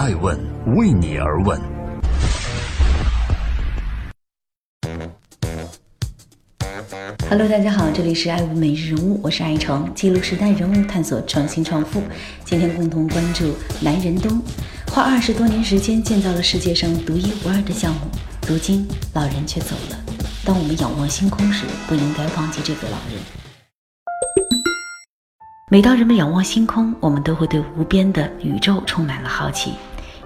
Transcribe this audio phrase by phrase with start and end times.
[0.00, 0.34] 爱问
[0.78, 1.60] 为你而问。
[7.28, 12.02] Hello，大家好，这里是爱问每日人物，我是爱成，记录时代人物，探索创新创富。
[12.46, 14.40] 今天共同关注南仁东，
[14.90, 18.00] 花二十多年时间建造了世界上独一无二的项目，
[18.48, 19.98] 如今老人却走了。
[20.46, 23.20] 当我们仰望星空时，不应该忘记这个老人。
[25.72, 29.74] 每当人们仰望星空，我们都会对无边的宇宙充满了好奇。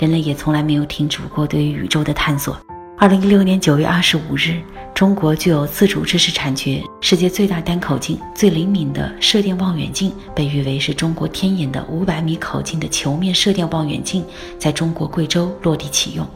[0.00, 2.58] 人类也从来没有停止过对于宇宙的探索。
[2.96, 4.58] 二零一六年九月二十五日，
[4.94, 14.24] 中国具有自主知识产权、世界最大单口径、最灵敏的射电望远镜，被誉为是中国天眼的五百米口径的球面射电望远镜，
[14.58, 16.26] 在中国贵州落地启用。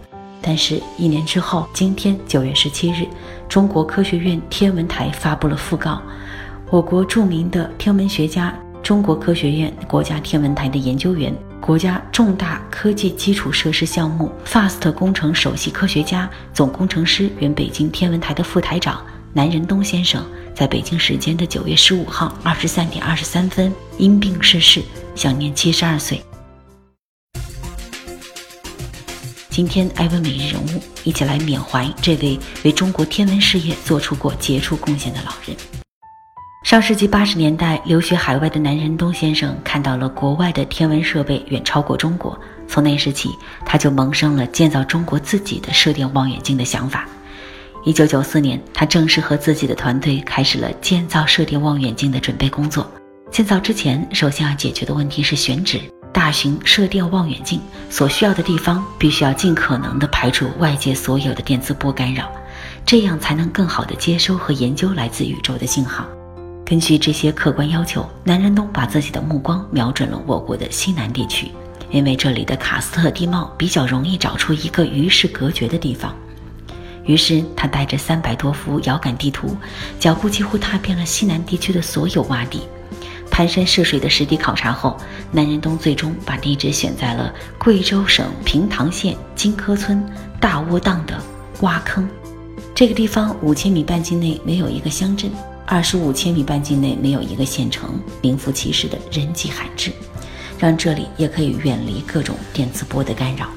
[0.42, 3.06] 但是，一年之后，今天九月十七日，
[3.48, 6.02] 中国科学院天文台发布了讣告，
[6.68, 11.34] 我国著名的天文学家、中国科学院国家天文台的研究员。
[11.64, 20.22] 国家重大科技基础设施项目 FAST 工程首席科学家、总工程师、原北京天文台的副台长南仁东先生，
[20.54, 24.82] 在北京时间的九月十五号二十三点二十三分因病逝世，
[25.14, 26.22] 享年七十二岁。
[29.48, 35.56] 今天，艾文每日人物一起来缅怀这位为中国天文事业做出过杰出贡献的老人。
[36.74, 42.36] 上世纪八十年代，留学海外的南仁东先生看到了国外的天文设备远超过中国，
[42.66, 43.30] 从那时起，
[43.64, 47.06] 他就萌生了建造中国自己的射电望远镜的想法。
[47.84, 52.90] 一九九四年，他正式和自己的团队开始了建造射电望远镜的准备工作。
[53.30, 55.78] 建造之前，首先要解决的问题是选址。
[56.12, 62.28] 大型射电望远镜所需要的地方，必须要尽可能的排除外界所有的电磁波干扰，
[62.84, 66.04] 这样才能更好的接收和研究来自宇宙的信号。
[66.64, 71.50] 根据这些客观要求，南仁东把自己的目光瞄准了我国的西南地区，
[71.90, 76.14] 因为这里的喀斯特地貌比较容易找出一个与世隔绝的地方。
[77.04, 79.54] 于是，他带着三百多幅遥感地图，
[80.00, 82.62] 脚步几乎踏遍了西南地区的所有洼地。
[83.30, 84.96] 攀山涉水的实地考察后，
[85.30, 90.02] 南仁东最终把地址选在了贵州省平塘县金科村
[90.40, 91.20] 大窝凼的
[91.60, 92.08] 洼坑。
[92.74, 95.30] 这个地方五千米半径内没有一个乡镇。
[95.66, 99.90] 二十五千米半径内没有一个县城，名副其实的人迹罕至，
[100.58, 103.48] 让这里也可以远离各种电磁波的干扰。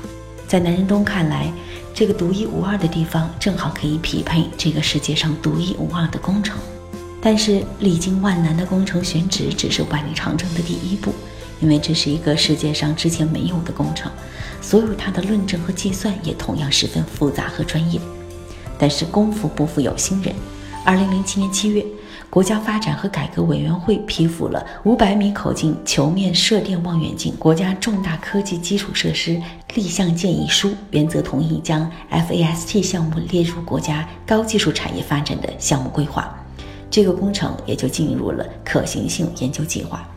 [0.47, 1.51] 在南仁东看来，
[1.93, 6.57] 这个独一无二的地方正好可以匹配这个世界上独一无二的工程。
[7.21, 11.13] 但是历经万难的工程选址只是万里长征的第一步，
[11.59, 14.09] 因为这是一个世界上之前没有的工程，
[14.61, 17.99] 所有它的论证和计算也同样十分复杂和专业。
[18.79, 20.33] 但是功夫不负有心人。
[20.87, 21.85] 二零零七年七月，
[22.29, 29.37] 国家发展和改革委员会批复了五百米口径球面射电望远镜国家重大科技基础设施
[29.75, 36.33] 立项建议书，原则同意将 FAST 项目列入国家高技术产业发展的项目规划，
[36.89, 40.09] 这个工程也就进入了可行性研究计划。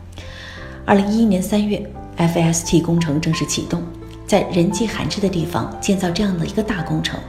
[0.85, 3.83] 二零一一年三月，FAST 工程正式启动，
[4.25, 7.19] 在人迹罕至的地方建造这样的一个大工程，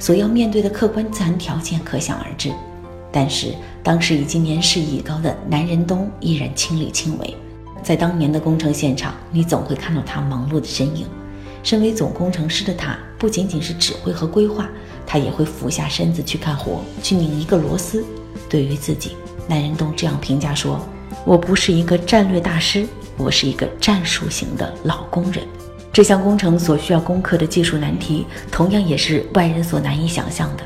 [0.00, 2.50] 所要面对的客观自然条件可想而知。
[3.10, 7.34] 但是，当时已经年事已高的南仁东依然亲力亲为。
[7.82, 11.06] 在当年的工程现场，你总会看到他忙碌的身影。
[11.62, 14.68] 身为总工程师的他，不仅仅是指挥和规划，
[15.06, 18.04] 他也会俯下身子去干活，去拧一个螺丝。
[18.48, 19.16] 对于自己，
[19.46, 20.80] 南仁东这样评价说
[21.24, 22.86] ：“我不是一个战略大师，
[23.16, 25.42] 我是一个战术型的老工人。”
[25.92, 30.64] 这项工程所需要攻克的技术难题，同样也是外人所难以想象的。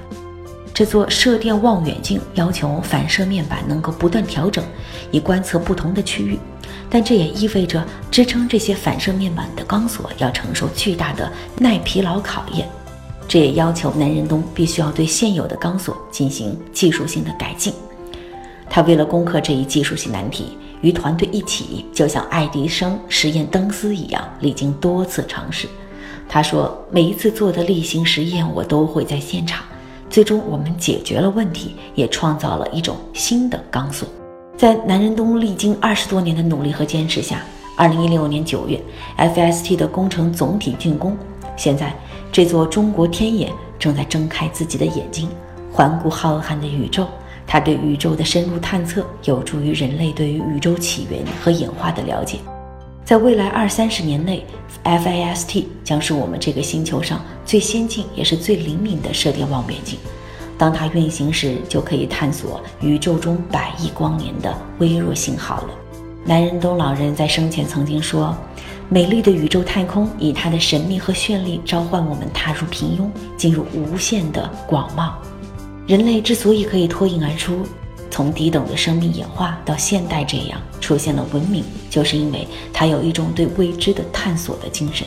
[0.75, 4.65] 这座射电望远镜要求反射面板能够不断调整，
[5.11, 6.39] 以观测不同的区域，
[6.89, 12.67] 但这也意味着支撑这些反射面板的钢索要承受巨大的耐疲劳考验。
[13.29, 17.73] 这也要求南仁东必须要对现有的钢索进行技术性的改进。
[18.69, 25.69] 他为了攻克这一技术性难题，与团队一起，就像爱迪生实验灯丝一样，历经多次尝试。
[26.29, 29.63] 他说：“每一次做的例行实验，我都会在现场。”
[30.13, 34.07] 最终，我们解决了问题，也创造了一种新的钢索。
[34.59, 37.41] 在南仁东历经二十多年的努力和坚持下，
[37.79, 38.79] 二零一六年九月
[39.17, 41.17] ，FST 的工程总体竣工。
[41.57, 41.97] 现在，
[42.31, 45.31] 这座中国天眼正在睁开自己的眼睛，
[45.73, 47.07] 环顾浩瀚的宇宙。
[47.47, 52.37] 它对宇宙的深入探测，有助于人类对于宇宙起源和演化的了解。
[53.13, 54.43] 在未来二三十年内
[54.85, 59.99] ，FAST 将是我们这个星球上最先进也是最灵敏的射电望远镜。
[60.57, 65.75] 当它运行时，就可以探索宇宙中百亿光年的微弱信号了。
[66.25, 68.35] 南仁东老人在生前曾经说
[68.89, 75.13] ：“美丽的宇宙太空以它的神秘和绚丽召唤我们踏入平庸，进入无限的广袤。
[75.87, 77.67] 人类之所以可以脱颖而出，
[78.13, 85.07] 从低等的生命演化到现代这样出现了文明，就是因为它有一种对未知的探索的精神。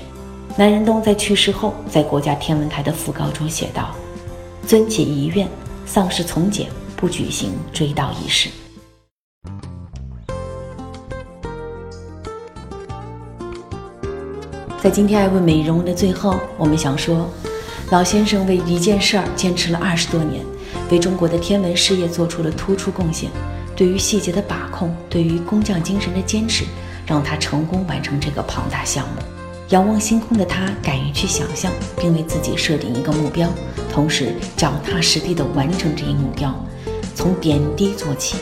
[0.57, 3.95] 南仁东在去世后，在国家天文台的讣告中写道
[4.65, 5.47] ：“遵其遗愿，
[5.85, 8.49] 丧事从简，不举行追悼仪式。”
[14.81, 17.29] 在今天爱问美人物的最后，我们想说，
[17.91, 20.43] 老先生为一件事儿坚持了二十多年，
[20.91, 23.29] 为中国的天文事业做出了突出贡献。
[23.75, 26.63] 对于细节的把控，对于工匠精神的坚持，
[27.05, 29.21] 让他成功完成这个庞大项目。
[29.69, 33.49] 仰望星空的他，敢于去想象，并为自己设定一个目标，
[33.91, 36.53] 同时脚踏实地地完成这一目标，
[37.15, 38.37] 从点滴做起，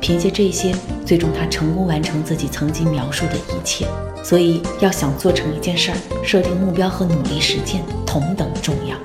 [0.00, 0.74] 凭借这些，
[1.06, 3.86] 最终他成功完成自己曾经描述的一切。
[4.22, 8.96] 所以，要想做成一件事儿，设定目标和努力实践同等重要。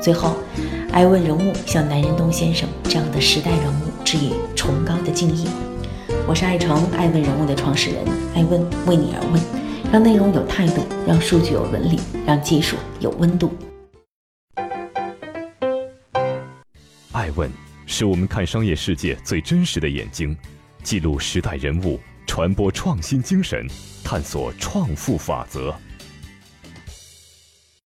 [0.00, 0.36] 最后，
[0.92, 5.48] 爱问人物向南仁东先生这样的时代人物致以崇高的敬意。
[6.28, 8.04] 我是爱成爱问人物的创始人，
[8.34, 9.42] 爱问为你而问。
[9.90, 13.54] 让内容有态度，让数据有伦理，让技术有温度。
[17.12, 17.50] 爱问
[17.86, 20.36] 是我们看商业世界最真实的眼睛，
[20.82, 23.66] 记录时代人物，传播创新精神，
[24.04, 25.74] 探索创富法则。